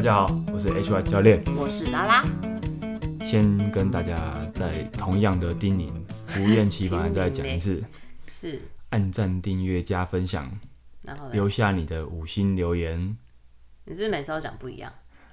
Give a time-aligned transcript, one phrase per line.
[0.00, 2.24] 大家好，我是 HY 教练，我是拉拉。
[3.22, 5.92] 先跟大家在同样的叮咛，
[6.28, 7.84] 不厌其烦再讲一次，
[8.26, 10.50] 是按赞、订阅、加分享，
[11.02, 13.14] 然后留下你的五星留言。
[13.84, 14.90] 你是不是每次都讲不一样？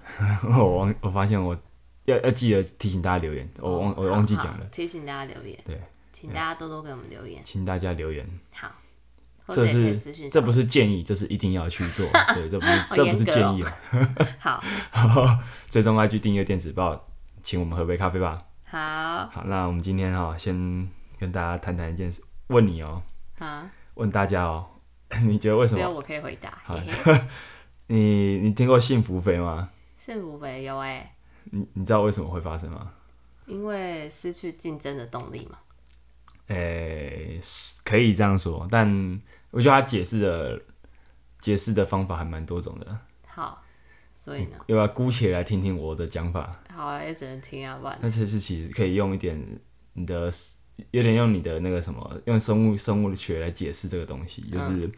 [0.43, 1.57] 我忘，我发现我
[2.03, 5.57] 要要记得提醒大家留言，我忘、哦、我忘记讲了，提醒大家留言。
[5.63, 5.79] 对，
[6.11, 8.27] 请大家多多给我们留言，请大家留言。
[8.51, 8.69] 好。
[9.53, 12.05] 这是这不是建议，这是一定要去做。
[12.35, 13.63] 对，这不是、哦、这不是建议。
[14.39, 14.61] 好，
[15.69, 17.07] 最终 IG 订阅电子报，
[17.41, 18.43] 请我们喝杯咖啡吧。
[18.65, 23.01] 好，好，那我们今天哈、喔，先跟大家谈谈一件事，问你哦、
[23.39, 24.67] 喔，啊，问大家哦、
[25.09, 25.79] 喔，你觉得为什么？
[25.79, 26.57] 只有我可以回答。
[26.65, 26.77] 好，
[27.87, 29.69] 你你听过幸福肥吗？
[29.97, 31.11] 幸福肥有哎、欸。
[31.51, 32.91] 你你知道为什么会发生吗？
[33.45, 35.57] 因为失去竞争的动力嘛。
[36.47, 39.21] 诶、欸，可以这样说，但。
[39.49, 40.61] 我觉得他解释的
[41.39, 42.99] 解释的方法还蛮多种的。
[43.25, 43.63] 好，
[44.17, 46.59] 所以呢，要不要姑且来听听我的讲法？
[46.75, 47.97] 好啊，也只能听啊，不然。
[48.01, 49.41] 那其实其实可以用一点
[49.93, 50.29] 你的，
[50.91, 54.91] 有点用你的那个什么，用生物生物学来解释这个东西，就是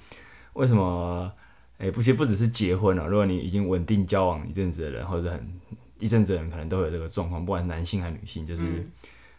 [0.54, 1.32] 为什么？
[1.78, 5.60] 诶、欸，不，其实不只是结婚了，如果你已经稳定交往一阵子的人，或者很
[6.00, 8.86] 一阵子的人，可能都有这个状况，不管是男性还是女性，就是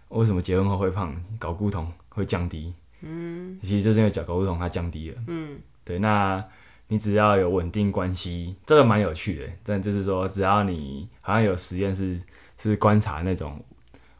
[0.08, 2.74] 为什么结婚后会胖，搞固酮会降低？
[3.02, 5.16] 嗯，其实就是因为睾固酮它降低了。
[5.26, 6.44] 嗯，对，那
[6.88, 9.46] 你只要有稳定关系，这个蛮有趣的。
[9.62, 12.20] 但就是说，只要你好像有实验是
[12.58, 13.58] 是观察那种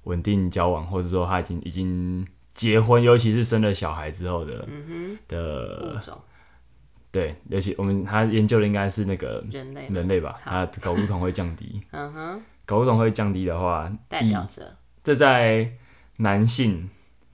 [0.04, 6.02] 稳定交往，或者说他已经已经结婚，尤其是生了小孩之后的，嗯哼，的
[7.10, 11.82] 对，尤其我们他研究的应该是那个人类人类吧，他睾固酮会降低。
[11.90, 15.70] 嗯哼，睾固酮会降低的话，代表着这在
[16.16, 16.88] 男性。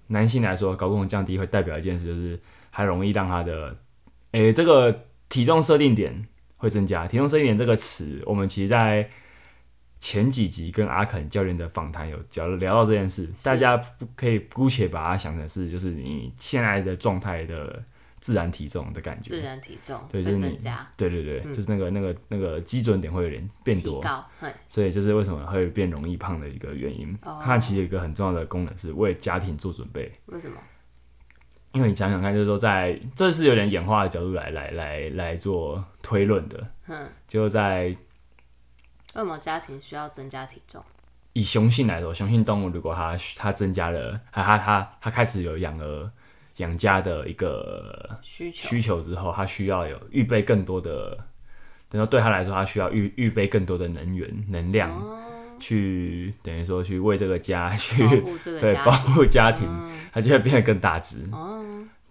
[0.08, 2.40] 男性来说，睾固酮降低会代表一件事，就是
[2.70, 3.76] 还容易让他的，
[4.32, 6.26] 诶、欸，这个体重设定点
[6.56, 7.06] 会增加。
[7.06, 9.08] 体重设定点这个词，我们其实在
[10.00, 13.80] 前几集跟阿肯教练的访谈有聊聊到这件事，大家
[14.14, 17.82] 可以姑且把它想成是，就是你现在的状态的。
[18.26, 24.04] 自然体重的感觉，自然体重对，就是增加，对对对，嗯、就是那个那个那个基准点会有点变多，
[24.68, 27.16] 所以就是为什么会变容易胖的一个原因。
[27.22, 30.12] 哦、它其实有一个很重要的功能是为家庭做准备。
[30.24, 30.58] 为什么？
[31.70, 36.68] 因为你想想看，就是说在这是有点演化的角度来来来来做推论的。
[36.88, 37.96] 嗯，就在为
[39.14, 40.82] 什么家庭需要增加体重？
[41.32, 46.10] 以雄性来说，雄性动物如果它它增加了，它它它它开始有养儿。
[46.56, 51.16] 养家的一个需求需求之后，他需要有预备更多的，
[51.88, 55.18] 等于说对他来说，他需要预预备更多的能源能量，哦、
[55.58, 58.06] 去等于说去为这个家 去
[58.42, 59.66] 对 保护家庭，
[60.12, 61.28] 他、嗯、就会变得更大只。
[61.30, 61.62] 哦，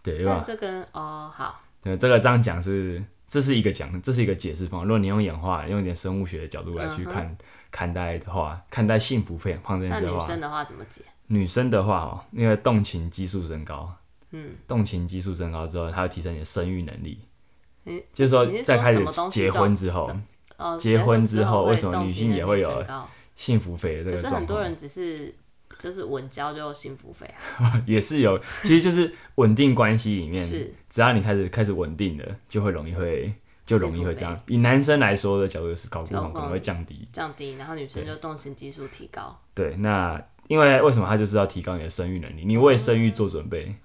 [0.04, 0.44] 对吧？
[0.46, 4.86] 这跟哦好，对这个这样讲是这是一个讲，这是一个解释方法。
[4.86, 7.38] 如果你用演化用一点生物学的角度来去看、嗯、
[7.72, 11.02] 看待的话，看待幸福肥胖这件事的话，那女生的话怎么解？
[11.28, 13.92] 女生的话哦，因为动情激素升高。
[14.38, 17.20] 嗯，动情激素增高之后，它会提升你的生育能力。
[17.86, 20.12] 嗯，就是说，在开始结婚之后，
[20.78, 22.86] 结婚之后，为什么女性也会有
[23.36, 25.34] 幸福肥的这个很多人只是
[25.80, 27.26] 就是稳交就幸福肥
[27.58, 27.84] 啊。
[27.88, 30.74] 也是有，其实就是稳定关系里面，是。
[30.90, 33.34] 只要你开始开始稳定了，就会容易会
[33.66, 34.42] 就容易会这样。
[34.48, 39.38] 以男生来说的角度是，睾固酮可能会降低，降低，然后女生就动情激素提高。
[39.54, 42.44] 对，那因为为什么它就是要提高你的生育能力？
[42.46, 43.76] 你为生育做准备。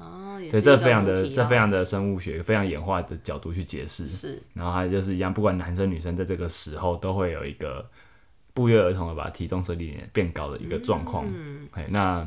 [0.51, 4.07] 对，这非常的，这非常的生物学，非常演化的角度去解释。
[4.07, 7.87] 是，然后它就是一样，不管男生女生，在这个时候都会有一个
[8.53, 11.25] 不约而同的把体重设定变高的一个状况。
[11.29, 12.27] 嗯，那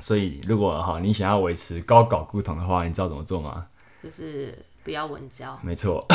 [0.00, 3.66] 所以如果哈你想要维持高睾固酮的话，你知道怎么做吗？
[4.02, 5.58] 就是不要稳交。
[5.62, 6.06] 没错，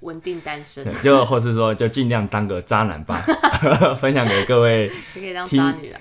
[0.00, 0.84] 稳定单身。
[1.02, 3.16] 就或是说，就尽量当个渣男吧。
[4.00, 4.90] 分享给各位。
[5.14, 6.00] 你可以当渣女啊。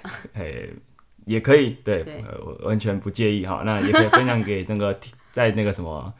[1.25, 2.05] 也可以，对，
[2.61, 3.61] 完全不介意哈。
[3.65, 4.97] 那也可以分享给那个
[5.33, 6.13] 在那个什么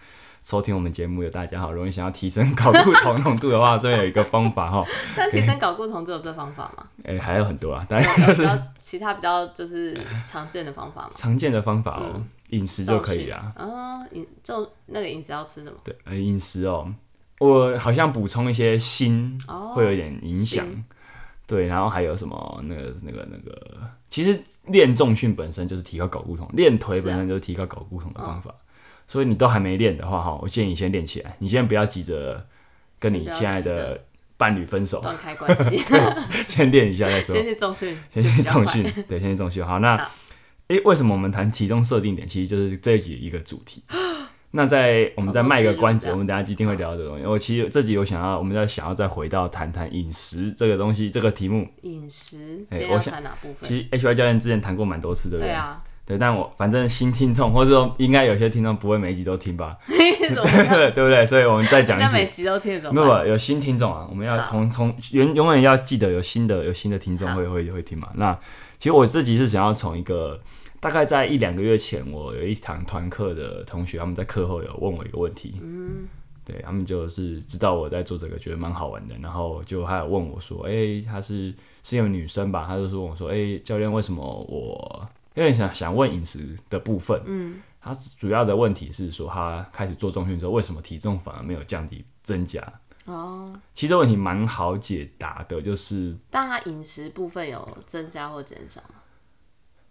[0.43, 1.71] 收听我们节目的大家哈。
[1.71, 4.85] 如果你想要提升睾固酮浓度的话，这边有一个方法哈。
[5.15, 6.85] 但提升睾固酮只有这方法吗？
[7.05, 8.45] 哎、欸，还有很多啊，当然就是
[8.79, 11.11] 其他比较就是常见的方法嘛。
[11.15, 13.53] 常见的方法哦，饮、嗯、食就可以啊。
[13.57, 15.77] 哦，饮就那个饮食要吃什么？
[15.83, 16.93] 对，呃，饮食哦，
[17.39, 19.37] 我好像补充一些锌
[19.73, 20.65] 会有一点影响。
[20.67, 20.71] 哦
[21.47, 28.51] 对，然后还有什么那个那个那个，其实练重训本身就是提高睾固酮，练腿本身就是提高睾固酮的方法。
[28.51, 28.61] 啊哦、
[29.07, 31.37] 所以你都还没练的话，哈，我建议你先练起来。
[31.39, 32.45] 你先不要急着
[32.99, 33.97] 跟你现在的
[34.35, 35.81] 伴侣分手，断开关系。
[36.49, 37.33] 先练一下再说。
[37.33, 39.65] 先去重训，先去重训，对，先去重训。
[39.65, 39.95] 好，那
[40.67, 42.27] 诶，为什么我们谈体重设定点？
[42.27, 43.83] 其实就是这一集一个主题。
[44.51, 47.25] 那在我们再卖个关子，我们等下一定会聊这个东西。
[47.25, 51.67] 我其实这集我想要，我们要想要再回到谈谈饮食这个东西，这个题目。
[51.81, 53.67] 饮食，哎、欸，我想哪部分？
[53.67, 55.49] 其实 H Y 教练之前谈过蛮多次，对不对？
[55.49, 55.83] 对啊。
[56.05, 59.75] 对，但我反正新听众，或者说应该有些听众不会每一集都听吧？
[59.85, 60.29] 对对
[60.95, 61.25] 对不对？
[61.25, 62.13] 所以我们再讲一次。
[62.13, 68.07] 每集都听，没有有新听众啊，我们要从从永永远要记得有新的有新的听众会会会听嘛。
[68.15, 68.37] 那
[68.77, 70.39] 其实我自己是想要从一个
[70.79, 75.59] 大概在一两个月前，我有一堂团课的同学，他们在课后有问我一个问题。
[75.61, 76.07] 嗯。
[76.45, 81.53] 对他们就是知道我在做这个，觉得蛮好玩的，然后就还有问我说：“哎，她是
[81.83, 92.63] 是一个女生吧？”他就说：“我说，哎，教练，为什么我？”有点想想问饮食的部分，嗯，他主要的问题是说，他开始做重训之后，为什么体重反而没有降低增加？
[93.07, 98.95] 哦，其实这问题蛮好解答的，就是，但他饮食部分有增加或减少吗？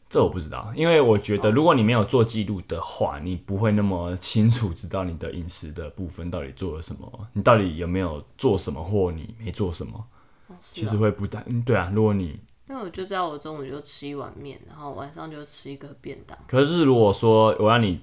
[0.08, 10.06] 这我不知道，因为我觉得如果你没有做记录的话，你不会那么清楚知道你的饮食的部分到底做了什么，你到底有没有做什么或你没做什么，
[10.48, 12.38] 哦，其实会不太，嗯，对啊，如果你。
[12.68, 16.36] 因为我就知道我中午就吃一碗面，然后晚上就吃一个便当。
[16.48, 18.00] 可是如果说我让你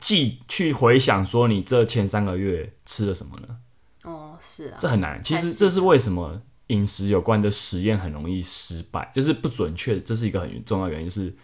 [0.00, 3.58] 记去回想说你这前三个月吃了什么呢？
[4.06, 5.22] 哦，是啊，这很难。
[5.22, 10.00] 其实这是为什么饮食有关的实验很容易失败，就是不准确。
[10.00, 11.34] 这是一个很重要原因，是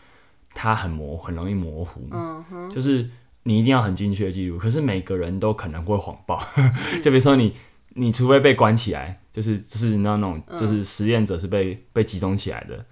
[0.54, 2.08] 它很模很容易模糊。
[2.10, 3.10] 嗯哼，就是
[3.42, 6.42] 你一定要很精确的记录，可是每个人都可能会谎报。
[7.02, 7.52] 就比如说你。
[7.94, 12.82] 你除非被关起来，就是就是那种，就是实验者是被、嗯、被集中起来的，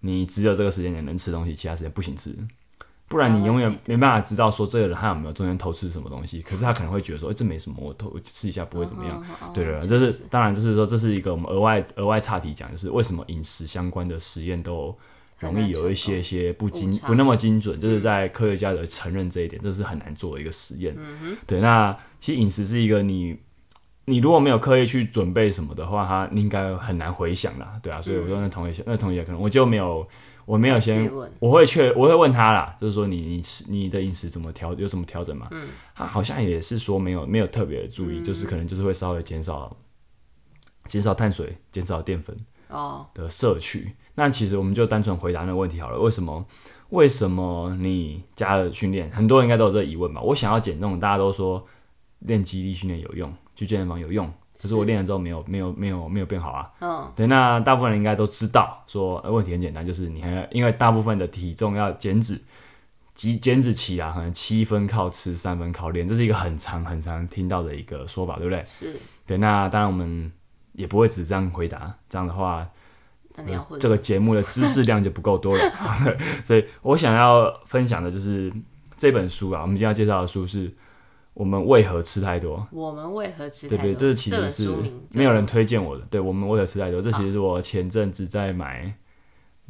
[0.00, 2.36] 你只有这个时间点能吃东西，其他时间不行吃，
[3.10, 6.40] 不然你永远没办法知道说这个人他有没有中间偷吃什么东西。
[6.42, 9.20] 可是他可能会觉得说，哎、欸，这没什么，我偷吃一下不会怎么样。
[9.42, 14.96] 嗯、对的，这是当然，就是说这是一个我们额外额外岔题讲，就是为什么饮食相关的实验都
[15.40, 20.94] 容易有一些些不精不那么精准，就是在科学家的承认这一点，这是很难做的一个实验。
[20.96, 23.36] 嗯、对，那其实饮食是一个你。
[24.06, 30.04] 你如果没有刻意去准备什么的话，他应该很难回想啦，对啊，所以我说那同学，嗯、那同学可能我就没有，
[30.50, 31.08] 我没有先，
[31.38, 35.46] 我会确，我会问他啦，就是说你你吃你的饮食怎么调，有什么调整吗？
[35.52, 39.76] 嗯，他好像也是说没有没有特别的注意，嗯、就是可能就是会稍微减少
[40.86, 42.36] 减少碳水，减少淀粉
[42.68, 43.84] 哦的摄取。
[43.84, 46.44] 哦、那其实我们就单纯回答那个问题好了，为什么
[46.88, 49.08] 为什么你加了训练？
[49.12, 50.20] 很多人应该都有这个疑问吧？
[50.20, 51.64] 我想要减重，大家都说
[52.18, 53.32] 练肌力训练有用。
[53.54, 56.70] 去健身房有用，可是我练了之后没有没有没有没有变好啊。
[56.80, 62.38] 嗯，对，那大部分人应该都知道，说问题很简单，就是你还要因为大部分的体重要减脂，
[63.14, 68.62] 即减脂期啊，可能七分靠吃，三分靠练，这是一个很长很长听到的一个说法，对不对？
[68.64, 68.94] 是。
[69.26, 70.30] 对，那当然我们
[70.72, 72.68] 也不会只这样回答，这样的话，
[73.78, 75.72] 这个节目的知识量就不够多了。
[76.44, 78.52] 所以我想要分享的就是
[78.98, 80.70] 这本书啊，我们今天要介绍的书是。
[81.40, 82.68] 我们为何吃太多？
[82.70, 83.82] 我们为何吃太多？
[83.82, 84.68] 对对，这其实是
[85.12, 86.04] 没有人推荐我的。
[86.10, 87.00] 对，我们为何吃太多？
[87.00, 88.92] 这其实是我前阵子在买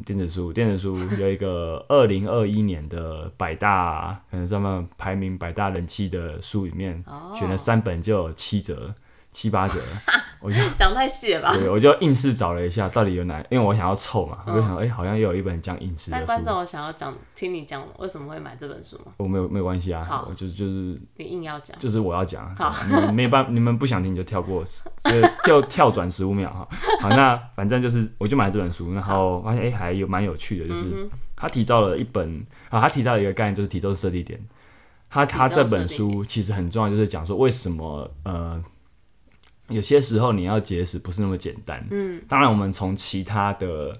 [0.04, 7.04] 电子书，电子书 有一个二零二一年的百大，可能上面排名百大人气的书里面，
[7.38, 8.92] 选了三本就有七折。
[9.32, 9.74] 七八折，
[10.40, 11.52] 我就讲太细了吧？
[11.52, 13.40] 对，我就硬是找了一下，到底有哪？
[13.48, 16.24] 因为我想要凑嘛，我就想，哎，好像又有一本讲饮食的书。
[16.26, 19.12] 但观众，我想要讲，听你讲为什么会买这本书吗？
[19.18, 20.04] 我没有，没有关系啊。
[20.04, 22.52] 好，就就是你硬要讲，就是我要讲。
[22.56, 26.68] 好，你没办，你们不想听就跳过，就就跳转十五秒哈。
[27.00, 34.40] 好，那反正就是，我就买这本书，然后发现哎，还有蛮有趣的，就是他提到了一本啊，他提到一个概念，就是体重设定点。
[35.08, 38.60] 他他这本书其实很重要，就是讲说为什么呃。
[39.70, 41.86] 有些时候你要节食不是那么简单。
[41.90, 43.98] 嗯，当然我们从其他的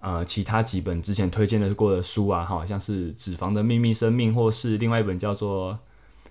[0.00, 5.74] 呃其他几本之前推荐的过的书啊，好像是《脂肪的秘密生命》，或是另外一本叫做《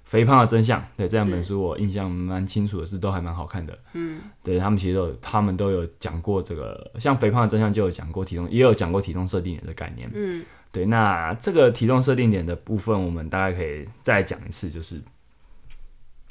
[0.06, 0.80] 肥胖的真相》。
[0.98, 3.78] 对，这两本书我印象蛮清楚的，是都还蛮好看的。
[3.94, 10.10] 嗯，对他们其实都有他们都有讲过这个，像《肥胖的真相》就有讲过体重，也有讲过体重设定点的概念。
[10.14, 15.02] 嗯，对，那这个体重设定点的部分，我们大概可以再讲一次，就是。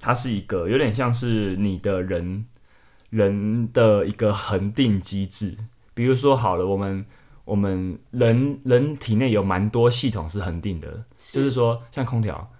[0.00, 2.44] 它是一个有点像是你的人
[3.10, 5.56] 人的一个恒定机制，
[5.94, 7.04] 比如说好了，我们
[7.44, 12.50] 我们人人体内有蛮多系统是恒定的，是就是说像空调，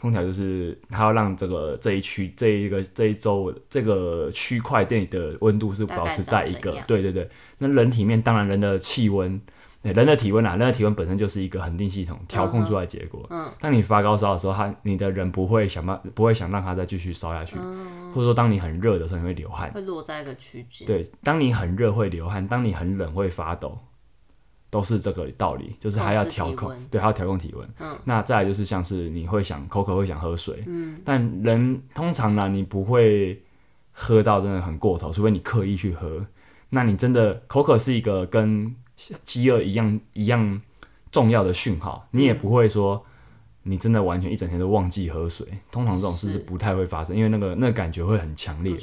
[0.00, 9.40] 空调就是它要让这个这一区这一个这一周这个区块内的温度是保持在一个，对对对，那人体面当然人的气温。
[9.82, 13.26] 人的体温啊，人的体温本身就是一个恒定系统调控出来的结果。
[13.30, 20.86] 嗯，当你发高烧的时候，他你的人不会想办不会想让它再继续烧下去，或者说当你很热的时候，你会流汗，会落在一个区间。
[20.86, 23.78] 对，当你很热会流汗，当你很冷会发抖。
[24.70, 27.68] 都是这个道理，就是还要调控，对，还要调控体温。
[27.78, 30.64] 嗯，那再来就是像是你会想口渴，会想喝水。
[30.66, 33.38] 嗯，但人通常呢，你不会
[33.90, 36.24] 喝到真的很过头，除非你刻意去喝。
[36.70, 38.74] 那你真的口渴是一个跟
[39.24, 40.60] 饥饿一样一样
[41.10, 43.04] 重要的讯号，你也不会说
[43.64, 45.46] 你真的完全一整天都忘记喝水。
[45.70, 48.76] 通常这种事是不太会发生，因为那个那个感觉会很强烈。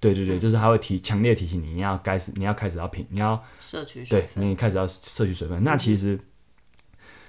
[0.00, 5.62] 对对对，就是他会提强烈提醒你，你要开始，你要开始要品，你要摄取水分，对，你开始要摄取水分。
[5.62, 6.18] 那其实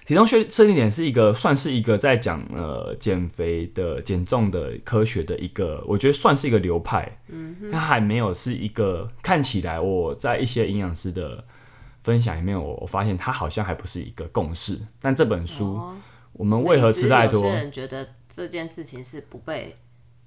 [0.06, 7.20] 体重设设定点是一个，算是一个在讲呃减肥的减重的科学的一个，我觉得算是一个流派。
[7.28, 11.44] 嗯哼，它还没有是一个看起来我在一些营养师的
[12.04, 14.80] 分享里面，我我发现它好像还不是一个共识。
[15.02, 15.98] 但这本书，哦、
[16.34, 17.42] 我们为何吃太多？
[17.42, 19.76] 有些人觉得这件事情是不被。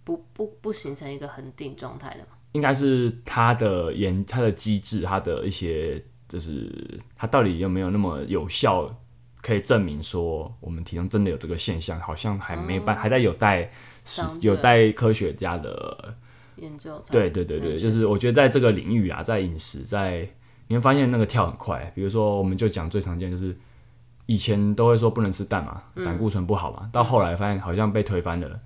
[0.07, 2.37] 不不不形成一个恒定状态的吗？
[2.52, 6.71] 应该是它的研它的机制，它的一些就是
[7.16, 8.95] 它到底有没有那么有效，
[9.40, 13.73] 可以证明说我们体重真的有这个现象，好像还没办，嗯、还在有待
[14.43, 16.14] 有待科学家的
[16.57, 17.02] 研究。
[17.11, 20.28] 对对对对，就是我觉得在这个领域啊，在饮食，在
[20.68, 21.92] 你会发现那个跳很快。
[21.94, 23.56] 比如说，我们就讲最常见就是
[24.26, 28.61] 以前都会说不能吃蛋嘛，胆固醇不好嘛，嗯、到后来发现好像被推翻了。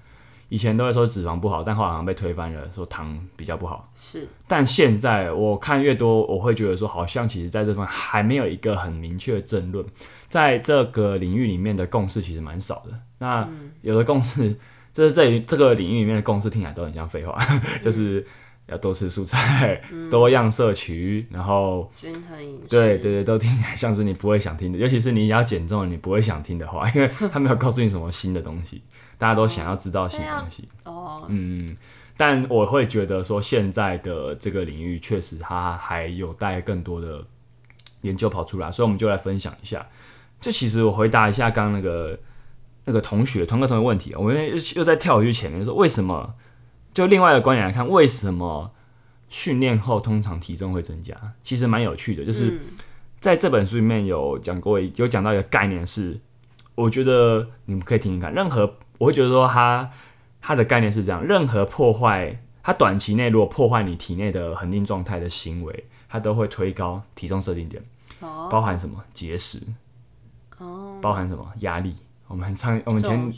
[0.51, 3.91] 以前都会说脂肪不好，但后来好像被推翻了，说糖比较不好。
[3.95, 9.85] 是，但现在我看越多，我会觉得说，好像其实在这方面还没有一个很明确的争论，
[10.27, 12.99] 在这个领域里面的共识其实蛮少的。
[13.19, 13.47] 那
[13.83, 14.57] 有的共识，
[14.95, 18.27] 就是在这个领域里面的共识听起来都很像废话，嗯、 就是
[18.69, 22.69] 要多吃蔬菜，嗯、多样摄取，然后均衡饮食。
[22.69, 28.83] 对对对，都听起来像是你不会想听的，尤其是你要减重，你不会想听的话，因为他没有告诉你什么新的东西。
[29.17, 31.69] 大家都想要知道新东西，哦，嗯，
[32.17, 37.25] 但我会觉得说，现在的这个领域确实它还有待更多的
[38.03, 39.85] 研究跑出来，所以我们就来分享一下。
[40.39, 42.17] 这其实我回答一下刚刚那个
[42.85, 46.35] 那个同学同个同学问题，我们又又在跳回去前面说，为什么？
[46.99, 48.73] 就另外的观点来看，为什么
[49.29, 51.15] 训练后通常体重会增加？
[51.45, 52.61] 其实蛮有趣的，就是
[53.21, 56.19] 在这本书里面有讲过，有讲到一个概念是，
[56.75, 58.75] 我觉得你们可以听听看，任何。
[58.99, 59.89] 我会觉得说，它
[60.41, 67.81] 它的概念是这样：任何破坏它短期内如果破坏你体内的恒定状态的行为，它都会推高体重设定点。
[68.19, 69.05] 哦，包含什么？
[69.15, 69.63] 节食。
[70.59, 71.47] 哦，包含什么？
[71.59, 71.95] 压力。
[72.27, 73.33] 我们很常，我们前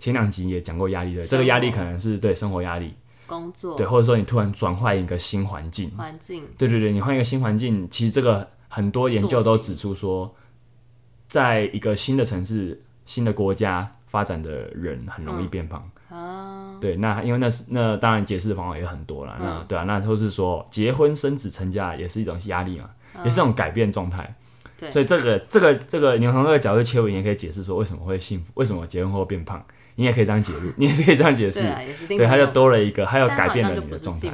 [0.00, 2.92] 前两集也讲过压力的，这个压力可能是对生活压力、
[3.26, 10.34] 工作，对，或者说你突然转换一个新环境，环境，对对对，你换一个新环境，其实这个很多研究都指出说，
[11.28, 13.96] 在一个新的城市、新的国家。
[14.14, 16.16] 发展的人很容易变胖，嗯。
[16.16, 24.32] 啊、对，那因为那是那当然解释的方法也很多了，嗯、那对啊，那都是说结婚生子成家也是一种压力嘛，嗯、也是一种改变状态，
[24.78, 24.88] 对。
[24.88, 29.60] 所以这个这个这个你从这个角度切入，你也可以解释说为什么会幸福，为什么结婚后变胖，
[29.96, 31.60] 你也可以这样解释， 你也是可以这样解释，
[32.08, 34.32] 对，对，他就多了一个，他又改变了你的状态，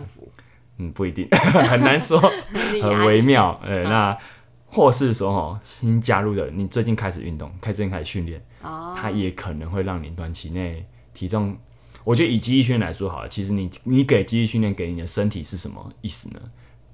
[0.78, 1.28] 嗯，不一定，
[1.68, 2.18] 很难说，
[2.82, 4.18] 很微妙，呃，那。
[4.72, 11.58] 或是说哦，新加入的你最近开始运动，开最近开始训练，哦、它也可能会让你短期内体重。
[12.04, 16.40] 我觉得以记忆训练来说好了，其实你你给记忆训练给你的身体是什么意思呢？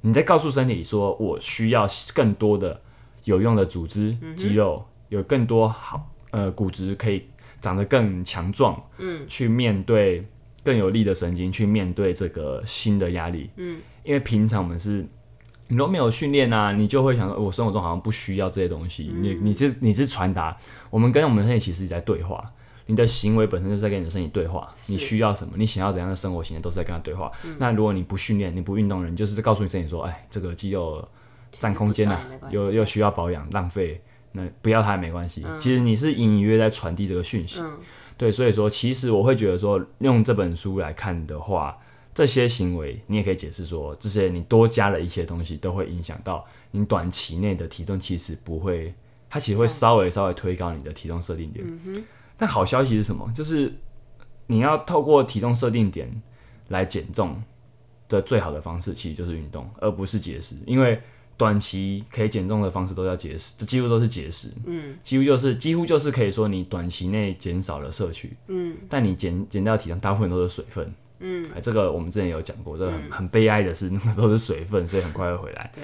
[0.00, 2.80] 你在告诉身体说，我需要更多的
[3.24, 7.28] 有用的组织、肌肉，有更多好呃骨质可以
[7.66, 10.24] 长得更强壮，嗯，去面对
[10.62, 15.04] 更有力的神经，去面对这个新的压力，嗯，因为平常我们是。
[15.68, 19.10] 你都没有训练啊，你就会想说，我生活中好像不需要这些东西。
[19.12, 20.56] 嗯、你你是你是传达，
[20.90, 22.52] 我们跟我们的身体其实在对话，
[22.86, 24.72] 你的行为本身就是在跟你的身体对话。
[24.86, 25.54] 你需要什么？
[25.56, 27.32] 你想要怎样的生活形态，都是在跟他对话。
[27.44, 31.04] 嗯、那如果你不训练，你不运动人，就是在告诉你身体说，哎，这个肌肉
[31.50, 34.00] 占空间啊，又又需要保养，浪费，
[34.36, 35.42] 那不要它也没关系。
[35.44, 37.58] 嗯、其实你是隐隐约约在传递这个讯息。
[37.60, 37.78] 嗯、
[38.16, 41.76] 对，所以说，其实我会觉得说，用这本书来看的话。
[42.16, 48.94] 这些行为，你也可以解释说，这些你多加了一些东西，都会影响到你短期内的体重，其实不会，
[49.28, 51.62] 它其实会稍微稍微推高你的体重设定点。
[51.84, 52.02] 嗯。
[52.38, 53.30] 但好消息是什么？
[53.34, 53.70] 就是
[54.46, 56.10] 你要透过体重设定点
[56.68, 57.36] 来减重
[58.08, 60.56] 的最好的方式，其实就是运动，而不是节食。
[60.64, 60.98] 因为
[61.36, 64.48] 短期可以减重的方式都要节食，这几乎都是节食。
[64.64, 64.96] 嗯。
[65.02, 68.36] 几乎就是几乎就是可以说你短期内减少了摄取。
[68.48, 68.76] 嗯。
[68.88, 70.92] 但你减减掉体重，大部分都是水分。
[71.18, 75.72] 嗯，哎，这个我们之前有讲过，这个很、嗯、很悲哀的是，那个都是水分，所以很快会回来。
[75.74, 75.82] 对，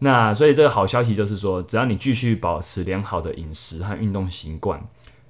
[0.00, 4.84] 那所以这个好消息就是说，只要你继续保持良好的饮食和运动习惯，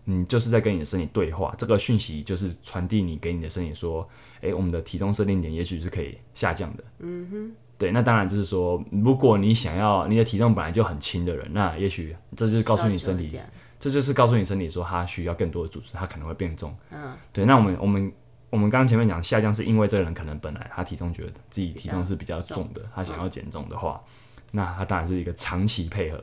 [0.05, 1.55] 你就是在跟你的身体对话。
[1.59, 4.09] 这个讯息就是传递你给你的身体说，
[4.41, 6.85] 哎，我们的体重设定点也许是可以下降的。
[7.01, 7.53] 嗯哼，
[7.83, 13.37] 对，那当然就是说，如果你想要你的体重本来就很轻的人，那也许这就是告诉你身体，
[13.81, 16.73] 这就是告诉你身体说他需要更多的组织，他可能会变重。
[16.93, 17.45] 嗯，对。
[17.45, 18.13] 那我们我们
[18.51, 24.13] 我们刚刚前面讲下降，是因为这个人可能本来他体重觉得自己体重是比较重的，他想要减重的话，嗯、
[24.53, 26.23] 那他当然是一个长期配合。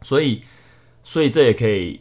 [0.00, 0.42] 所以，
[1.04, 2.00] 所以这也可以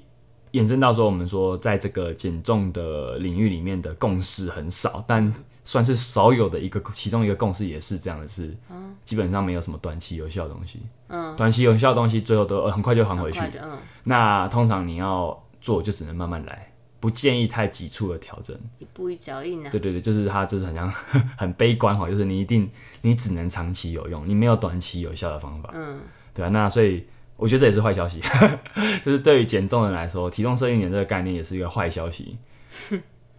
[0.53, 5.33] 衍生到说，我们说在这个减重的领域里面的共识很少，但。
[5.69, 10.79] 算是少有的一个，其中一个共识也是这样的是，嗯、基本上没有什么短期有效的东西。
[11.09, 13.39] 嗯，短期有效的东西最后都很快就还回去。
[13.61, 18.57] 嗯、那通常你要做就只能慢慢来，不建议太急促的调整。
[18.79, 19.69] 一步一脚印啊。
[19.69, 20.91] 对对对，就是它就是很像
[21.37, 22.67] 很悲观哈，就是你一定
[23.01, 25.69] 你只能长期有用，你没有短期有效的方法。
[25.75, 26.01] 嗯，
[26.33, 27.05] 对啊，那所以
[27.37, 28.19] 我觉得这也是坏消息，
[29.05, 32.39] 就是对于减重人来说，体重设定点这个概念也是一个坏消息。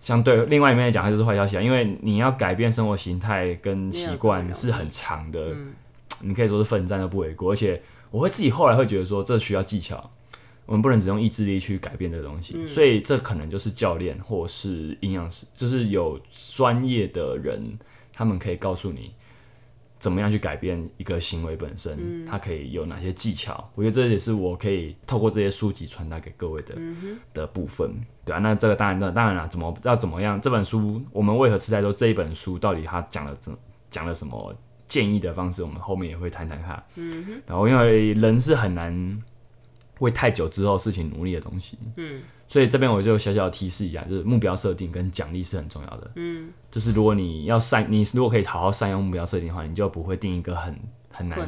[0.01, 5.75] 相对另外一面来讲，它就是坏消息啊，因为你要改变生活形态跟习惯是很长的，嗯、
[6.21, 7.53] 你可以说是奋战都不为过。
[7.53, 7.81] 而且
[8.11, 10.11] 我会自己后来会觉得说，这需要技巧，
[10.65, 16.19] 我们不能只用意志力去改变这个东西，嗯、所以这可能就是教练或是营养师，就是有
[16.57, 17.79] 专业的人，
[18.13, 19.13] 他们可以告诉你。
[20.01, 21.97] 怎么样去改变一个行为本身？
[22.01, 23.71] 嗯、它可以有哪些技巧？
[23.75, 27.93] 我觉得这也是我可以透过这些书籍传达给各位的、嗯、的部分，
[28.25, 28.39] 对啊。
[28.39, 30.41] 那这个当然，当然了，怎么要怎么样？
[30.41, 31.93] 这本书我们为何吃太多？
[31.93, 33.55] 这一本书到底它讲了怎
[33.91, 34.55] 讲了什么
[34.89, 35.63] 建议的方式？
[35.63, 36.83] 我们后面也会谈谈看。
[36.97, 37.43] 嗯哼。
[37.47, 39.23] 然后因为人是很难
[40.01, 41.79] 为太久之后事情努力的东西。
[41.97, 42.21] 嗯。
[42.49, 46.11] 所以这边我就小小的提示一下，就是目标设定跟奖励是很重要的。
[46.17, 50.77] 嗯，就是如果你要善，你如果可以好好善用目标设定的话，你就不会定一个很
[51.13, 51.39] 很难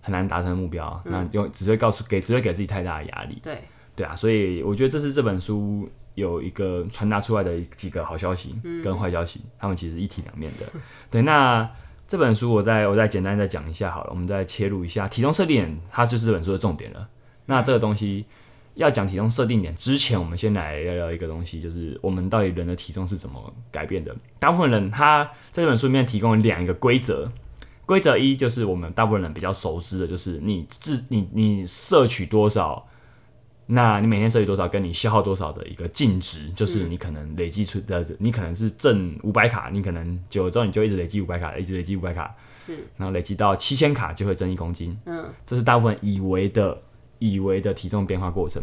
[0.00, 3.40] 很难达成的目标，那就只会告诉给只会给自己太大的压力。
[3.42, 3.58] 对
[3.96, 10.66] 对啊，所以我觉得这是这本书有一个传达出来的几个好消息跟坏消息，他们其实一体两面的。
[11.10, 11.68] 对，那
[12.06, 17.08] 这本书我再我再简单再讲一下好了，我们再切入一下体重设定，它就是这本书的重点了。
[17.50, 18.24] 那这个东西。
[18.76, 24.14] 要讲体重设定点之前，我们先来聊聊一个东西，就是我们到底人的体重是怎么改变的。
[24.38, 27.30] 大部分人他在这本书里面提供两个规则，
[27.84, 32.86] 规则一就是我们大部分人比较熟知的，就是你自你你摄取多少，
[33.66, 46.80] 那你每天摄取多少，跟你消耗多少的一个净值，就是你可能累积出的，你可能是挣五百卡，你可能久了之后你就一直累积五百卡，一直累积五百卡，是，然后累积到七千卡就会增一公斤，嗯，这是大部分以为的。
[47.20, 48.60] 以为的体重变化过程，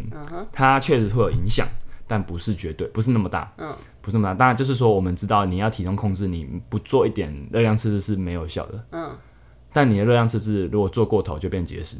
[0.52, 1.66] 它确实会有影响，
[2.06, 4.34] 但不是绝对，不是那么大，嗯不是那么大。
[4.34, 9.10] 当然，就是说我们知道你要体重控制，你不做一点热量赤字是没有效的，嗯
[9.72, 11.96] 但你的热量赤字如果做过头就变节食，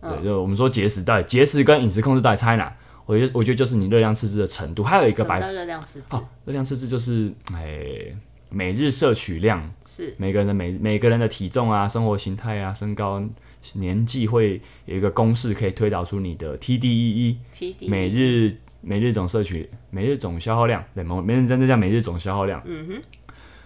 [0.00, 2.72] 对，就我们说节食到底节食跟饮食控制到底差在哪？
[3.06, 8.14] 我觉得我觉得就是你热量赤字的程度，还有一个白热量赤字，哦，热量赤字就是哎。
[8.54, 13.18] 每日摄取量是每个人的每每个人的体重啊、生活形态啊、身高、
[13.74, 17.36] 年纪会有一个公式可以推导出你的 TDEE，
[17.88, 22.62] 每日每日总摄取每日总消耗量，对，每日真的叫每日总消耗量。
[22.64, 23.02] 嗯哼，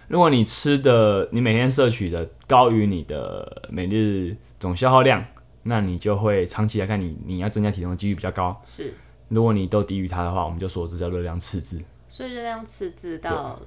[0.07, 5.23] 如果你吃的你每天摄取的高于你的每日总消耗量，
[5.63, 8.59] 那你就会长期来看你你要增加体重的几率比较高。
[8.63, 8.93] 是，
[9.29, 11.81] 如果你都低于它的话，我们就说这叫热量赤字。
[12.07, 13.59] 所以热量赤字到。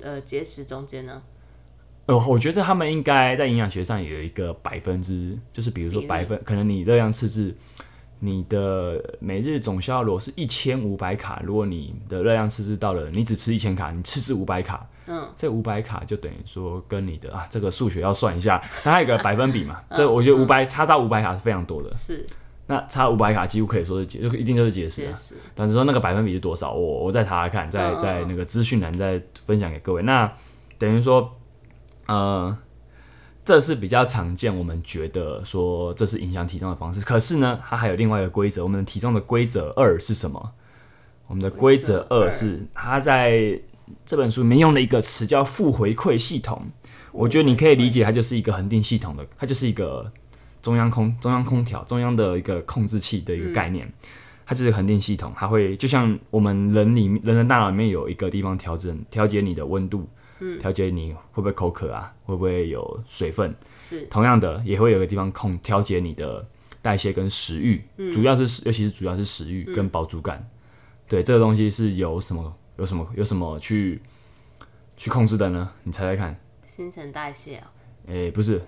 [0.00, 1.20] 呃，节食中间呢？
[2.08, 7.54] 呃，我觉得他们应该在营养学上有一个百分之，就是比如说百分，可能你热量赤字，
[8.20, 22.26] 你的每日总消耗如果是一千五百卡，如果你的热量赤字到了，你只吃一千卡，你赤字五百卡，嗯，这五百卡就等于说跟你的啊，这个数学要算一下，它还有个百分比嘛，这我觉得五百差到五百卡是非常多的，是。
[22.68, 25.12] 那差五百卡几乎可以说是解，就一定就是解释啊。
[25.54, 30.02] 但是说那个百分比是多少，我我再查查看，在在那个资讯栏再分享给各位。
[30.02, 30.30] 那
[30.78, 31.37] 等于说，
[32.08, 32.58] 呃，
[33.44, 37.00] 这是比较常见，我们觉得说这是影响体重的方式。
[37.00, 40.52] 可是呢，它还有另外一个规则，我们的体重的规则二是什么？
[41.28, 43.60] 我们的规则二是它在
[44.04, 46.66] 这本书里面用了一个词叫负回馈系统。
[47.12, 50.10] 我觉得你可以理解，它就是一个恒定系统的，它就是一个。
[50.60, 53.92] 中央空中央空调中央的一个控制器的一个概念，嗯、
[54.44, 60.06] 它就是恒定系统，它会就像我们人里面人的大脑里面有一个地方调整调节你的温度，
[60.40, 64.06] 嗯，调节你会不会口渴啊，会不会有水分，是。
[64.06, 66.46] 同样的也会有个地方控调节你的
[66.80, 70.46] 代谢跟食欲，嗯、主要是尤其是主要是食欲跟饱足感，嗯、
[71.08, 74.00] 对这个东西是有什么有什么有什么去
[74.96, 75.70] 去控制的呢？
[75.82, 77.72] 你猜猜看，新陈代谢啊？
[78.06, 78.62] 诶、欸，不是。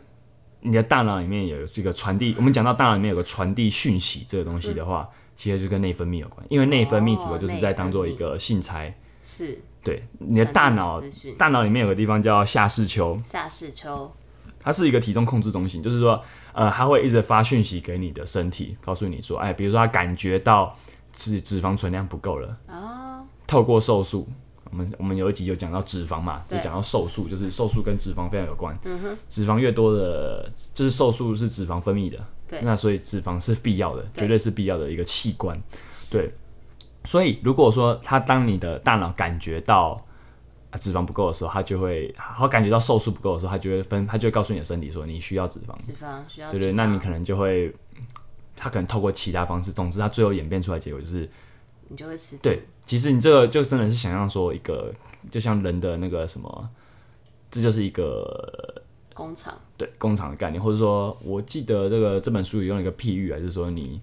[0.63, 11.03] 你的大脑里面有这个传递，我们讲到大脑里面有个传递讯息这个东西的话，嗯、其实就跟内分泌有关，因为内分泌主要就是在当做一个信差，是对你的大脑，
[11.39, 14.11] 大脑里面有个地方叫下视丘，下视丘，
[14.61, 20.77] 它是一个体重控制中心，就是说，呃，它会一直发讯息给你的身体，告诉你说，哎，比如说它感觉到
[21.13, 24.29] 脂脂肪存量不够了，哦，透过瘦素，
[24.71, 32.61] 我们我们有一集有讲到脂肪嘛，就讲到瘦素，就是瘦素跟脂肪非常有关，嗯哼，脂肪越多的，就是瘦素是脂肪分泌的，对。
[32.63, 34.21] 那所以脂肪是必要的，对。
[34.21, 35.59] 绝对是必要的一个器官，
[36.13, 36.33] 对，
[37.11, 40.01] 所以如果说他当你的大脑感觉到。
[40.73, 45.77] 啊，脂肪不够的时候，他就会，好感觉到瘦素不够的时候，他就会分，他就会告诉你的身体说你需要脂肪。
[45.85, 46.49] 脂肪需要。
[46.49, 47.75] 对对，那你可能就会，
[48.55, 51.29] 他可能透过其他方式，总之他最后演变出来的结果就是，
[51.89, 52.37] 你就会吃。
[52.37, 54.95] 对，其实你这个就真的是想象说一个，
[55.29, 56.71] 就像人的那个什么，
[57.51, 58.81] 这就是一个
[59.13, 59.59] 工厂。
[59.77, 64.01] 对，工厂的概念，或者说，我记得这个这本书里用了一个譬喻啊，就是说你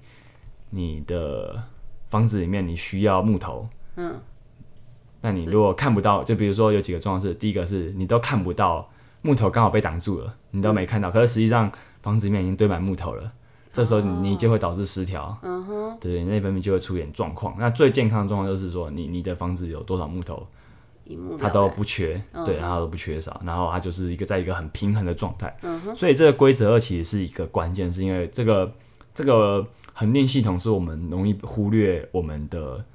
[0.71, 1.63] 你的
[2.07, 4.19] 房子里面你需要木头，嗯。
[5.19, 8.87] 那你如果看不到，就比如说有几个状况是，第一个是你都看不到
[9.23, 11.69] 木头刚好被挡住了，你都没看到，嗯、可是实际上
[12.01, 13.31] 房子里面已经堆满木头了，
[13.73, 17.55] 这时候你就会导致失调，嗯哼，对，内分泌就会出现状况。
[17.57, 20.47] 那最健康的状况就是说，你你的房子有多少木头，
[21.39, 25.53] 它都不缺，对，然后都不缺少，然后它就是一个在一个很平衡的状态，
[25.95, 28.71] 所以这个规则二其实是一个关键，是因为这个
[29.15, 29.65] 这个
[29.97, 32.85] 恒定系统是我们容易忽略我们的。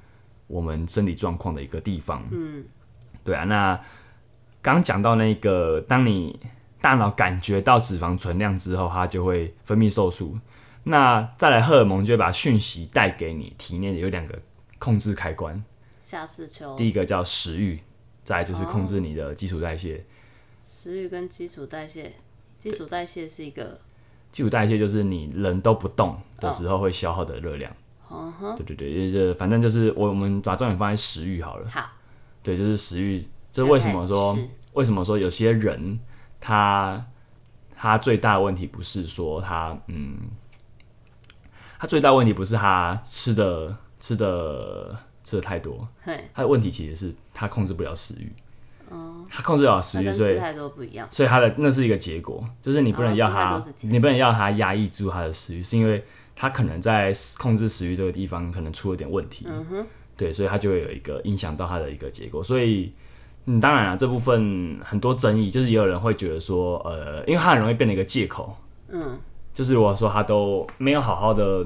[0.45, 2.63] 我们身体状况的一个地方，嗯，
[3.23, 3.45] 对啊。
[3.45, 3.79] 那
[4.61, 6.37] 刚讲到那个，当你
[6.79, 10.37] 大脑感觉到脂肪存量之后，它就会分泌瘦素。
[10.83, 14.37] 那再来荷尔蒙就会把讯息带给你体内的有两个
[14.77, 15.63] 控制开关。
[16.03, 16.75] 下视丘。
[16.75, 17.79] 第一个叫食欲，
[18.23, 19.95] 再来就是控制你的基础代谢。
[19.95, 20.01] 哦、
[20.61, 22.11] 食欲跟基础代谢，
[22.59, 23.79] 基础代谢是一个。
[24.33, 27.71] 基础代谢就是你人都不动的时候会消耗的热量。
[28.09, 31.69] 哦对对对，就反正就是我我们把重点放在食欲好了。
[31.69, 31.81] 好，
[32.43, 33.25] 对，就是食欲。
[33.51, 34.37] 这为什么说
[34.73, 35.99] 为什么说有些人
[36.39, 37.03] 他
[37.75, 40.17] 他最大的问题不是说他嗯，
[41.79, 45.87] 他最大的问题不是他吃的吃的吃的太多，
[46.33, 48.31] 他的问题其实是他控制不了食欲。
[49.29, 50.39] 他控制不了食欲，所以
[51.09, 56.03] 所以他的那是一个结果，就是你不能要他，你不能要他压抑住他的食欲，是因为。
[56.35, 59.85] 他可能在控制食欲这个地方可能出了点问题，嗯哼，
[60.17, 62.43] 对，所以他就会有一个影响到他的一个结果。
[62.43, 62.91] 所以，
[63.45, 69.19] 嗯，当然了，这部分很多争议，就是也有人会觉得说，呃，因为他很容易变成一个借口，嗯，
[69.53, 71.63] 就是如果说他都没有好好的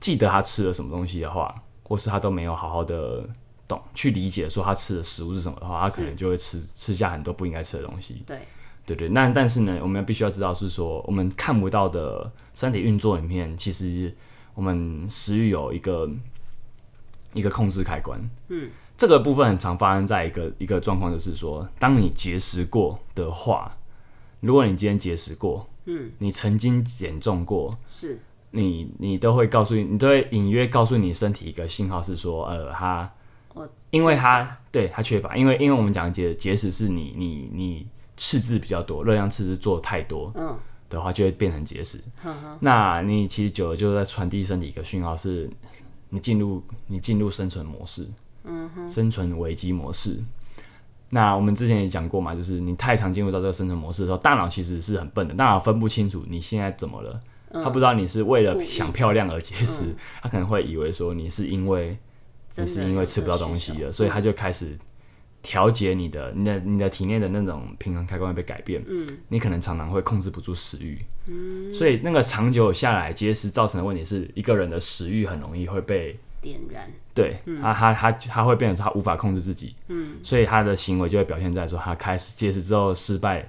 [0.00, 3.24] 记得他吃了什么东西的话，或是他都没有好好的
[3.74, 8.38] 懂去理解说他吃的食物是什么的话，他可能就会吃吃下很多不应该吃的东西，对。
[8.86, 14.14] 对对，那但是呢，我们要必须要知道是说，我们看不到的身体运作里面，其实
[14.52, 16.06] 我们食欲有一个
[17.32, 18.20] 一个控制开关。
[18.48, 23.74] 嗯，这个部分很常发生在一个一个状况，就是说，当你节食过的话，
[24.40, 33.10] 如果你今天节食过，嗯，你曾经减重过，是，你你都会告诉你，你都会隐约告诉你身体一个信号，是说，呃，它，
[33.90, 37.86] 因为它对它缺乏，因为因为我们讲节节食是你你你。
[38.16, 40.56] 赤字比较多，热量赤字做太多，嗯，
[40.88, 41.98] 的话就会变成节食。
[42.24, 45.50] 嗯，那你其实久了就在传递身体一个讯号，是
[46.10, 48.08] 你进入你进入生存模式，
[48.44, 50.22] 嗯哼，生存危机模式。
[51.10, 61.98] 那我们之前也讲过嘛，就是你太常进入到这个生存模式的时候，大脑其实是很笨的，大脑分不清楚你现在怎么了，他不知道你是为了想漂亮而节食，他可能会以为说你是因为
[62.56, 64.78] 你是因为吃不到东西了，所以他就开始。
[65.46, 83.46] 调节你的、你的、你的体内的那种平衡开关会被改变，嗯，你可能常常会控制不住食欲，嗯，所以那个长久下来节食造成的问题是一个人的食欲很容易会被点燃，对，嗯、他他他他会变成他无法控制自己，嗯，所以他的行为就会表现在说他开始节食之后失败，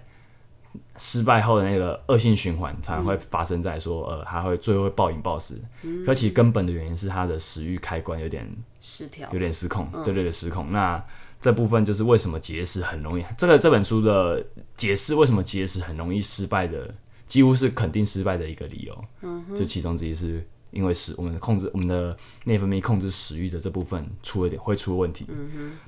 [0.98, 11.04] 失败后的那个恶性循环常常会发生在说，呃，他会最后会暴饮暴食，嗯，可其实根本的原因是他的食欲开关有点失调，有点失控，对对对，失控，那。
[11.42, 13.24] 这部分就是为什么节食很容易。
[13.38, 14.44] 这个这本书的
[14.76, 16.92] 解释为什么节食很容易失败的，
[17.28, 19.06] 几乎是肯定失败的一个理由。
[19.22, 25.28] 嗯哼，这其中之一是因为食我们的控制我们的内分泌控制食欲的这部分出了点会出问题。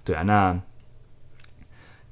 [0.04, 0.21] 对啊。
[0.21, 0.62] 那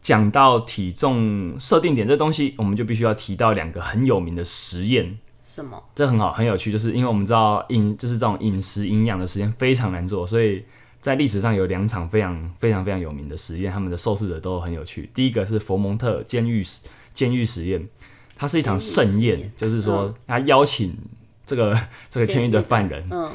[0.06, 5.18] 讲到体重设定点这东西，我们就必须要提到两个很有名的实验。
[5.44, 5.84] 什么？
[5.96, 10.63] 这很好，很有趣，就是因为我们知道饮就是这种饮食营养的实验非常难做，所以。
[11.02, 15.08] 在历史上有两场非常非常非常有名的实验，他们的受试者都很有趣。
[15.13, 16.65] 第一个是佛蒙特监狱
[17.13, 17.88] 监狱实验，
[18.36, 20.98] 它是一场盛宴，就是说他邀请
[21.46, 23.32] 这个这个监狱的犯人，嗯，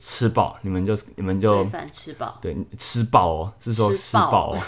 [0.00, 4.62] 吃饱，你们就你们就吃饱，对，吃饱哦，是说吃饱哦。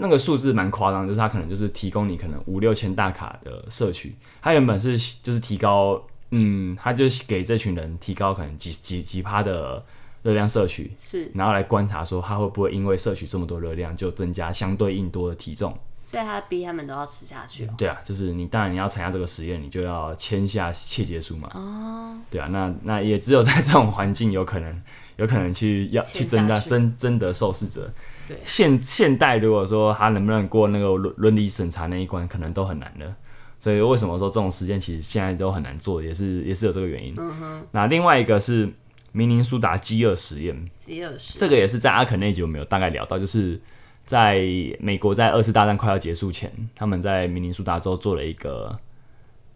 [0.00, 9.84] 那个数字蛮夸张，就是它可能就是提供你可能五六千大卡的摄取，它原本是就是提高，嗯，它就是给这群人提高可能几几几趴的
[10.22, 15.76] 热量摄取，是，然后来观察说他会不会因为摄取这么多热量就增加相对应多的体重。
[16.04, 17.74] 所以他逼他们都要吃下去哦。
[17.76, 21.50] 对啊，就是你当然你要参加这个实验，你就要签下切结书嘛。
[21.52, 22.16] 哦。
[22.30, 24.82] 对啊，那那也只有在这种环境有可能
[25.16, 27.92] 有可能去要去增加增增得受试者。
[28.28, 28.36] 对。
[28.44, 33.12] 现现代如果说他能不能过那个伦伦理审查那一关，可能都很难的。
[33.58, 37.14] 所以为什么说这种实验其实现在都很难做，也是也是有这个原因。
[37.16, 37.66] 嗯哼。
[37.72, 38.72] 那另外一个是
[39.10, 40.70] 明尼苏达饥饿实验。
[40.76, 41.40] 饥饿实验。
[41.40, 43.60] 这个也是在阿肯那集我们有大概聊到，就是。
[44.08, 44.38] 在
[44.80, 48.74] 美国，在二次大战快要结束前，他们在明尼苏达州做了一个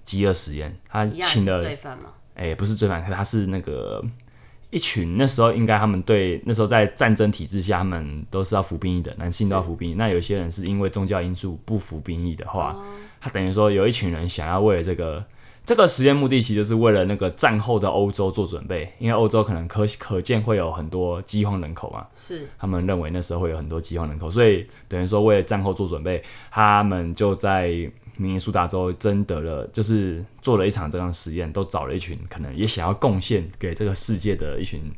[0.05, 0.79] 饥饿实验。
[0.87, 1.65] 他请了，
[2.35, 4.05] 哎、欸，不是罪犯，他是那个
[4.73, 9.95] 一群那时候应该他们对那时候在战争体制下，他们都是要服兵役的，男性都要服兵役。
[9.95, 12.83] 那有些人是因为宗教因素不服兵役的话，哦、
[13.21, 15.25] 他等于说有一群人想要为了这个。
[15.65, 34.93] 这个实验目的其实就是为了那个战后的欧洲做准备，因为欧洲可能可可见会有很多饥荒人口嘛，是他们认为那时候会有很多饥荒人口，所以等于说为了战后做准备，他们就在明尼苏达州征得了，就是做了一场这样实验，都找了一群可能也想要贡献给这个世界的一群、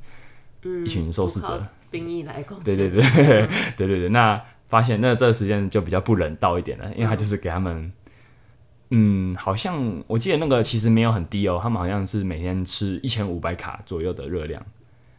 [0.62, 7.92] 嗯、一群受试者，兵役来贡献，对对对、嗯、 对对对，那发现那这个实验就比较不人道一点了，因为他就是给他们。
[8.90, 14.64] 嗯，好像我记得那个其实没有很低哦，他们好像是每天吃一千五百卡左右的热量。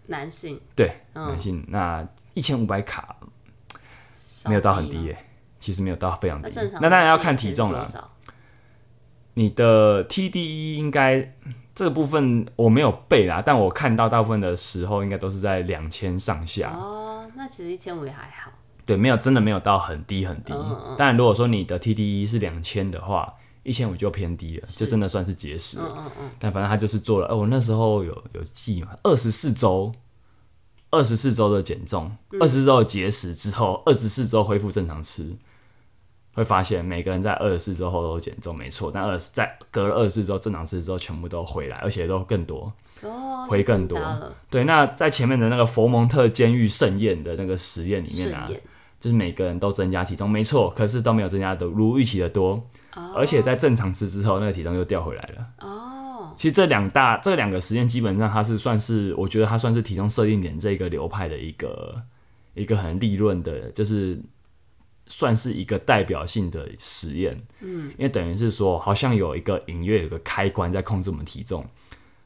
[0.05, 0.62] 男性。
[0.75, 1.65] 对，嗯、男性。
[1.67, 3.15] 那一千五百卡
[4.45, 5.24] 没有到很低耶，
[5.65, 6.51] 其实没有到非常低。
[6.73, 7.89] 那，那当然要看体重了。
[9.34, 11.36] 你的 TDE 应该
[11.73, 16.71] 这个部分我没有背啦，但我看到大部分的时候应该都是在两千上下。
[16.71, 18.51] 哦，那其实一千五也还好。
[18.86, 20.54] 对，没有真的没有到很低很低。
[20.97, 23.34] 当然，如果说你的 TDE 是两千的话。
[23.67, 25.91] 一千五就偏低了，就真的算是节食了。
[25.97, 26.32] 嗯嗯嗯。
[26.38, 29.91] 但反正他就是做了，哦，我那时候有有记嘛，二十四周，
[30.91, 35.36] 二十四周的减重，二十四周的节食之后，二十四周恢复正常吃，
[36.35, 38.91] 会发现每个人在二十四周后都减重，没错。
[38.93, 42.71] 但二十在隔了二十四周正常吃之后，全部都回来，而且都更多，
[43.01, 43.97] 哦，回更多。
[44.49, 48.47] 对，那在前面的那个佛蒙特监狱盛宴的那个实验里面啊，
[48.99, 52.61] 就是每个人都增加体重，没错，可是都没有增加的如预期的多。
[53.13, 55.45] 而且在正常吃之后，那个体重又掉回来了。
[55.59, 62.01] 哦，其实这两大这两个实验基本上它是算是，我觉得它算是体重设定点这个流派的一个
[62.53, 64.17] 一个很利润的，就是
[65.07, 67.41] 算是一个代表性的实验。
[67.61, 71.65] 嗯，因为等于是说，好像有一个隐约有个开关在控制我们体重。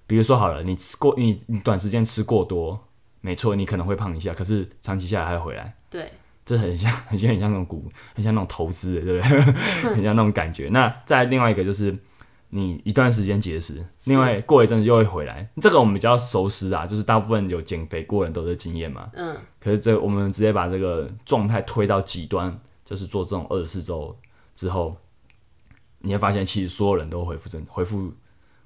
[0.07, 2.87] 比如说好了，你吃过你你短时间吃过多，
[3.21, 5.75] 没错，你可能会胖一下，可是长期下来还会回来。
[5.89, 6.11] 对。
[6.45, 9.41] 这很像，很像，很像那种股，很像那种投资的，对不对？
[9.93, 10.67] 很像那种感觉。
[10.69, 11.95] 那再另外一个就是，
[12.49, 15.47] 你一段时间节食，另外过一阵子又会回来。
[15.61, 19.11] 这个我们比较熟悉啊，就是大部分有减肥过人都是经验嘛。
[19.13, 19.37] 嗯。
[19.59, 22.59] 可是这我们直接把这个状态推到极端，
[22.89, 24.17] 就是做这种二十四周
[24.55, 24.97] 之后，
[25.99, 28.11] 你会发现其实所有人都恢复正，恢复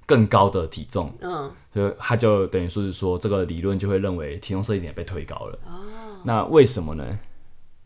[0.06, 1.12] 更高的体重。
[1.20, 1.52] 嗯。
[1.74, 5.58] 所以他就等于说是说，这个理论就会认为体重设定点被推高了。
[5.66, 6.22] 哦。
[6.24, 7.18] 那为什么呢？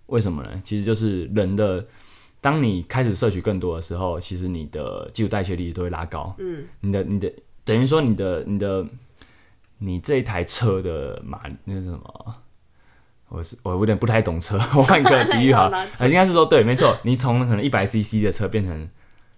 [0.07, 0.62] 为什么呢？
[0.64, 1.85] 其实就是人的，
[2.40, 6.33] 当你开始摄取更多的时候，其实你的基础代谢率都会拉高。
[6.38, 7.33] 嗯，你的你的
[7.64, 8.87] 等于说你的你的
[9.79, 12.37] 你这一台车的马那是什么？
[13.28, 15.70] 我是我有点不太懂车，我 换个比喻哈，
[16.02, 18.88] 应该是说对，没错，你从可能一百 CC 的车变成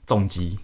[0.06, 0.58] 重机，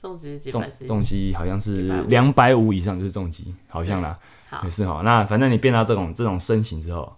[0.00, 0.38] 重机
[0.86, 4.18] 重机好像是两百五以上就是重机，好像啦，
[4.64, 5.02] 也是哈。
[5.04, 7.16] 那反正你变到这种这种身形之后。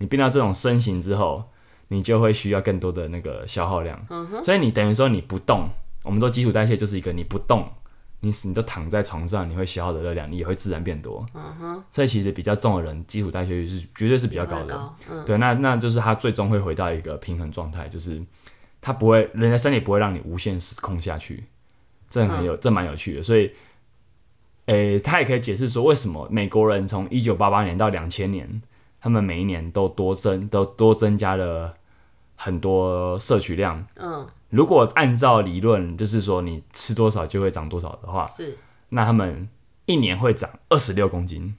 [0.00, 1.42] 你变到这种身形之后，
[1.88, 5.68] 你就会需要更多的那个消耗量，嗯、所以你等于说你不动，
[6.04, 7.68] 我们说基础代谢就是一个你不动，
[8.20, 11.24] 你你都躺在床上，你会消耗的热量，你也会自然变多。
[11.34, 14.76] 嗯、所以其实比较重的人，基础代谢率是绝对是比较高的。
[14.76, 18.22] 高嗯、对，那那就是他最终会回到一个平衡状态，就是
[18.80, 21.44] 他不会，人的身体不会让你无限失控下去。
[22.10, 23.22] 这很有，嗯、这蛮有趣的。
[23.22, 23.50] 所以，
[24.66, 28.62] 诶、欸，他也可以解释说，为什么美国人从一九八八年到两千年。
[29.00, 31.72] 他们每一年都多增，都多增加了
[32.34, 33.86] 很多摄取量。
[33.94, 38.56] 嗯，如果按照理论，就是说你吃多少就会长多少的话，是，
[38.90, 39.48] 那他们
[39.86, 41.54] 一年会长二十六公斤。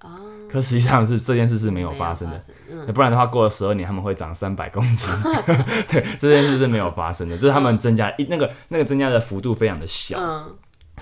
[0.00, 0.08] 哦，
[0.48, 2.40] 可实际上是这件事是没有发生的。
[2.70, 5.08] 嗯，不然的话，过了十二年他们会长三百公斤。
[5.88, 10.18] 对，这件事是没有发生的，就是他们增加一那个那个增加的幅度非常的小。
[10.20, 10.56] 嗯，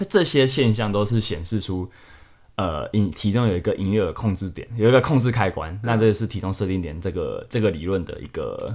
[0.08, 1.90] 这些现象都是显示出。
[2.56, 8.72] 呃，体体重有一个营业额控制点，有一个控制开关，嗯、那这是体重设定点这个这个理论的一个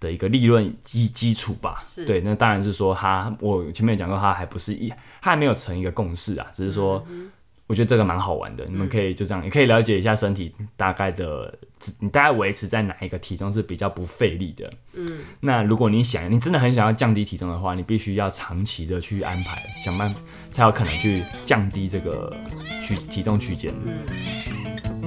[0.00, 1.82] 的一个利润基基础吧。
[2.06, 4.88] 对，那当然是说他，我前面讲过，他还不是一，
[5.20, 7.04] 他还没有成一个共识啊，只是说。
[7.08, 7.30] 嗯
[7.68, 11.54] 我觉得这个蛮好玩的，你们可以就这样，也可以了解一下身体大概的，
[12.00, 14.72] 你大概维持在哪一个体重是比较不费力的。
[14.94, 20.18] 嗯，那如果你想，你真的很想要降低体重的话，你必须要长期的去安排，想办法
[20.50, 22.34] 才有可能去降低这个
[22.82, 23.70] 区体重区间。
[23.84, 24.97] 嗯。